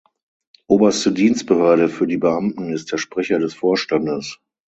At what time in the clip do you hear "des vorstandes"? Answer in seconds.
3.37-4.39